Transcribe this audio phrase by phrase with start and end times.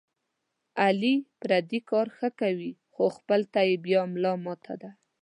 [0.83, 4.91] علي پردي کارونه ښه کوي، خو خپل ته یې بیا ملا ماته ده.